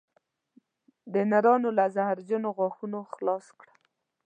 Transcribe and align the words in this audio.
د 1.13 1.15
نرانو 1.31 1.69
له 1.77 1.85
زهرجنو 1.95 2.49
غاښونو 2.57 2.99
خلاص 3.13 3.45
کړم 3.59 3.77